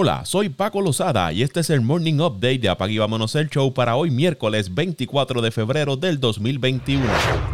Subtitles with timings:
[0.00, 3.74] Hola, soy Paco Lozada y este es el Morning Update de Apague Vámonos el Show
[3.74, 7.04] para hoy miércoles 24 de febrero del 2021.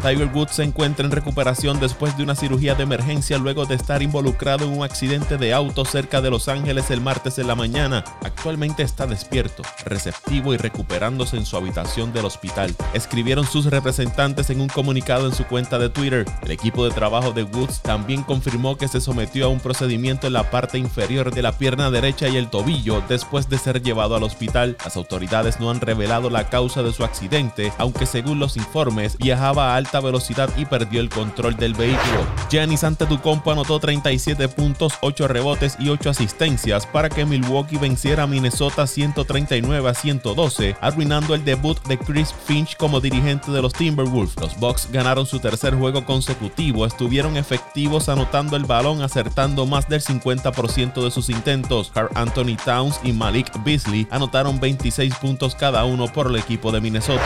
[0.02, 4.02] Tiger Woods se encuentra en recuperación después de una cirugía de emergencia luego de estar
[4.02, 8.04] involucrado en un accidente de auto cerca de Los Ángeles el martes en la mañana.
[8.22, 12.74] Actualmente está despierto, receptivo y recuperándose en su habitación del hospital.
[12.92, 16.26] Escribieron sus representantes en un comunicado en su cuenta de Twitter.
[16.42, 20.34] El equipo de trabajo de Woods también confirmó que se sometió a un procedimiento en
[20.34, 24.22] la parte inferior de la pierna derecha y el tobillo después de ser llevado al
[24.22, 24.76] hospital.
[24.84, 29.72] Las autoridades no han revelado la causa de su accidente, aunque según los informes viajaba
[29.72, 32.24] a alta velocidad y perdió el control del vehículo.
[32.50, 38.26] Giannis Antetokounmpo anotó 37 puntos, 8 rebotes y 8 asistencias para que Milwaukee venciera a
[38.26, 44.36] Minnesota 139 a 112, arruinando el debut de Chris Finch como dirigente de los Timberwolves.
[44.40, 50.02] Los Bucks ganaron su tercer juego consecutivo, estuvieron efectivos anotando el balón, acertando más del
[50.02, 51.92] 50% de sus intentos.
[52.24, 57.22] Anthony Towns y Malik Beasley anotaron 26 puntos cada uno por el equipo de Minnesota.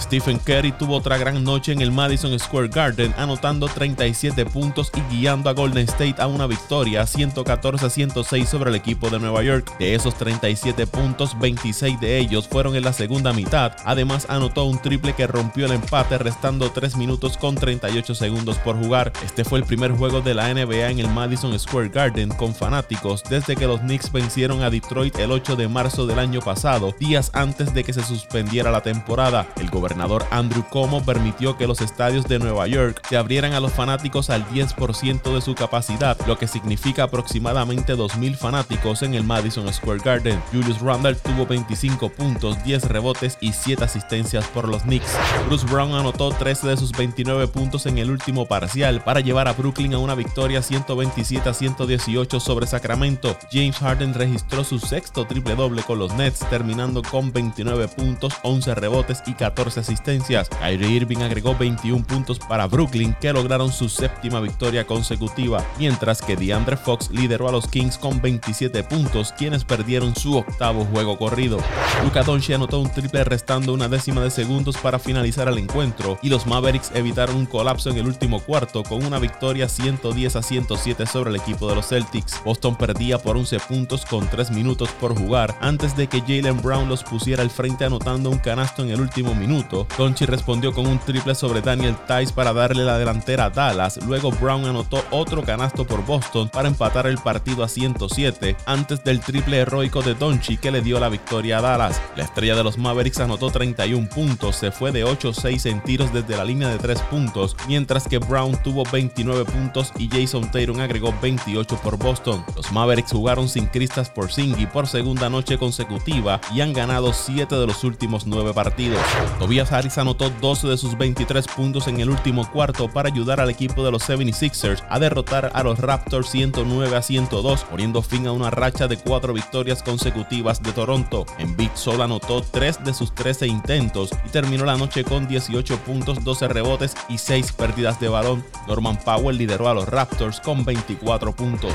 [0.00, 5.14] Stephen Curry tuvo otra gran noche en el Madison Square Garden, anotando 37 puntos y
[5.14, 9.76] guiando a Golden State a una victoria 114-106 sobre el equipo de Nueva York.
[9.78, 13.72] De esos 37 puntos, 26 de ellos fueron en la segunda mitad.
[13.84, 18.76] Además, anotó un triple que rompió el empate, restando 3 minutos con 38 segundos por
[18.76, 19.12] jugar.
[19.24, 23.22] Este fue el primer juego de la NBA en el Madison Square Garden con fanáticos
[23.28, 27.30] desde que los Knicks vencieron a Detroit el 8 de marzo del año pasado, días
[27.32, 29.48] antes de que se suspendiera la temporada.
[29.56, 33.72] El gobernador Andrew Cuomo permitió que los estadios de Nueva York se abrieran a los
[33.72, 39.72] fanáticos al 10% de su capacidad, lo que significa aproximadamente 2.000 fanáticos en el Madison
[39.72, 40.42] Square Garden.
[40.52, 45.16] Julius Randle tuvo 25 puntos, 10 rebotes y 7 asistencias por los Knicks.
[45.46, 49.54] Bruce Brown anotó 13 de sus 29 puntos en el último parcial para llevar a
[49.54, 53.34] Brooklyn a una victoria 127 a 118 sobre Sacramento.
[53.50, 58.74] James Harden registró su sexto triple doble con los Nets, terminando con 29 puntos, 11
[58.74, 60.48] rebotes y 14 asistencias.
[60.48, 66.36] Kyrie Irving agregó 21 puntos para Brooklyn, que lograron su séptima victoria consecutiva, mientras que
[66.36, 71.58] DeAndre Fox lideró a los Kings con 27 puntos, quienes perdieron su octavo juego corrido.
[72.02, 76.28] Luka Doncic anotó un triple restando una décima de segundos para finalizar el encuentro, y
[76.28, 81.06] los Mavericks evitaron un colapso en el último cuarto con una victoria 110 a 107
[81.06, 82.42] sobre el equipo de los Celtics.
[82.44, 86.88] Boston perdía por 11 puntos con 3 minutos por jugar antes de que Jalen Brown
[86.88, 89.86] los pusiera al frente anotando un canasto en el último minuto.
[89.96, 93.98] Conchi respondió con un triple sobre Daniel Tice para darle la delantera a Dallas.
[94.06, 99.20] Luego Brown anotó otro canasto por Boston para empatar el partido a 107 antes del
[99.20, 102.00] triple heroico de Donchi que le dio la victoria a Dallas.
[102.16, 106.36] La estrella de los Mavericks anotó 31 puntos, se fue de 8-6 en tiros desde
[106.36, 111.14] la línea de 3 puntos, mientras que Brown tuvo 29 puntos y Jason Tatum agregó
[111.20, 112.44] 28 por Boston.
[112.56, 117.56] Los Mavericks jugaron sin Chris por Singy por segunda noche consecutiva y han ganado 7
[117.56, 119.00] de los últimos 9 partidos.
[119.40, 123.50] Tobias Harris anotó 12 de sus 23 puntos en el último cuarto para ayudar al
[123.50, 128.32] equipo de los 76ers a derrotar a los Raptors 109 a 102, poniendo fin a
[128.32, 131.26] una racha de 4 victorias consecutivas de Toronto.
[131.38, 135.78] En Big solo anotó 3 de sus 13 intentos y terminó la noche con 18
[135.78, 138.44] puntos, 12 rebotes y 6 pérdidas de balón.
[138.68, 141.72] Norman Powell lideró a los Raptors con 24 puntos.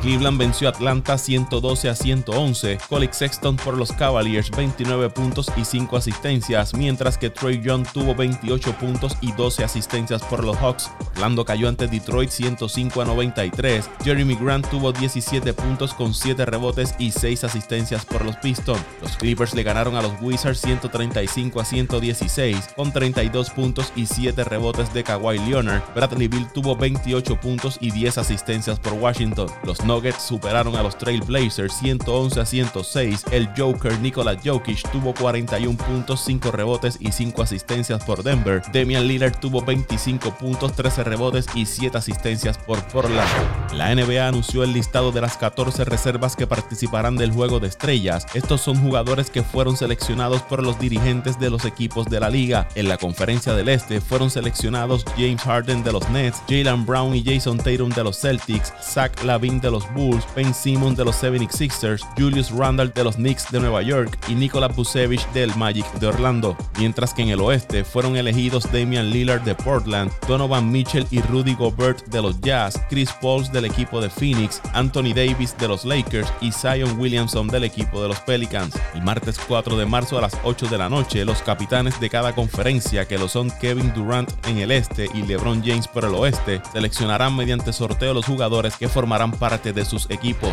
[0.00, 2.78] Cleveland venció a Atlanta 102 12 a 111.
[2.88, 8.14] Colic Sexton por los Cavaliers 29 puntos y 5 asistencias, mientras que Troy Young tuvo
[8.14, 10.92] 28 puntos y 12 asistencias por los Hawks.
[11.16, 13.90] Orlando cayó ante Detroit 105 a 93.
[14.04, 18.80] Jeremy Grant tuvo 17 puntos con 7 rebotes y 6 asistencias por los Pistons.
[19.02, 24.44] Los Clippers le ganaron a los Wizards 135 a 116 con 32 puntos y 7
[24.44, 25.82] rebotes de Kawhi Leonard.
[25.96, 29.48] Bradley Bill tuvo 28 puntos y 10 asistencias por Washington.
[29.64, 33.24] Los Nuggets superaron a los Trail Blazers 111 a 106.
[33.30, 38.62] El Joker Nikola Jokic tuvo 41 puntos, 5 rebotes y 5 asistencias por Denver.
[38.72, 43.28] Damian Lillard tuvo 25 puntos, 13 rebotes y 7 asistencias por Portland.
[43.72, 48.26] La NBA anunció el listado de las 14 reservas que participarán del juego de estrellas.
[48.34, 52.68] Estos son jugadores que fueron seleccionados por los dirigentes de los equipos de la liga.
[52.74, 57.24] En la conferencia del Este fueron seleccionados James Harden de los Nets, Jalen Brown y
[57.24, 61.45] Jason Tatum de los Celtics, Zach Lavin de los Bulls, Ben Simmons de los 76
[61.52, 66.06] Sixers, Julius Randle de los Knicks de Nueva York y Nikola Vucevic del Magic de
[66.06, 71.20] Orlando, mientras que en el oeste fueron elegidos Damian Lillard de Portland, Donovan Mitchell y
[71.22, 75.84] Rudy Gobert de los Jazz, Chris Pauls del equipo de Phoenix, Anthony Davis de los
[75.84, 78.74] Lakers y Zion Williamson del equipo de los Pelicans.
[78.94, 82.34] El martes 4 de marzo a las 8 de la noche, los capitanes de cada
[82.34, 86.60] conferencia, que lo son Kevin Durant en el este y LeBron James por el oeste,
[86.72, 90.50] seleccionarán mediante sorteo los jugadores que formarán parte de sus equipos.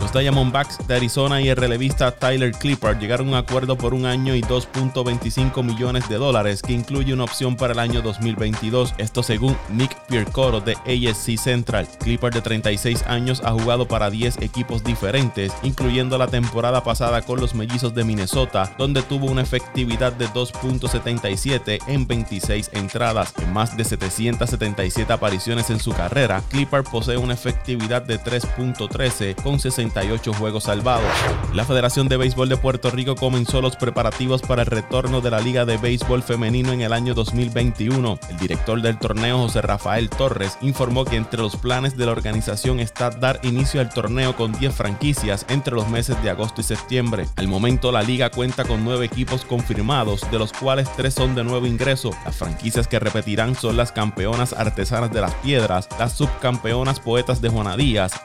[0.00, 4.06] Los Diamondbacks de Arizona y el relevista Tyler Clippard llegaron a un acuerdo por un
[4.06, 9.24] año y 2.25 millones de dólares que incluye una opción para el año 2022, esto
[9.24, 11.88] según Nick Piercoro de ASC Central.
[11.98, 17.40] Clippard de 36 años ha jugado para 10 equipos diferentes, incluyendo la temporada pasada con
[17.40, 23.34] los Mellizos de Minnesota, donde tuvo una efectividad de 2.77 en 26 entradas.
[23.42, 29.58] En más de 777 apariciones en su carrera, Clippard posee una efectividad de 3.13 con
[29.58, 31.10] 68 juegos salvados.
[31.54, 35.40] La Federación de Béisbol de Puerto Rico comenzó los preparativos para el retorno de la
[35.40, 38.18] Liga de Béisbol Femenino en el año 2021.
[38.28, 42.80] El director del torneo, José Rafael Torres, informó que entre los planes de la organización
[42.80, 47.26] está dar inicio al torneo con 10 franquicias entre los meses de agosto y septiembre.
[47.36, 51.44] Al momento la liga cuenta con 9 equipos confirmados, de los cuales 3 son de
[51.44, 52.10] nuevo ingreso.
[52.24, 57.48] Las franquicias que repetirán son las campeonas artesanas de las piedras, las subcampeonas poetas de
[57.48, 57.76] Juana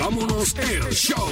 [0.00, 1.30] vámonos el show.